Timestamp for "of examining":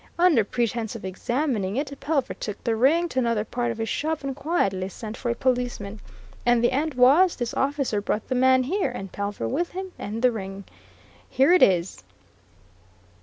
0.95-1.75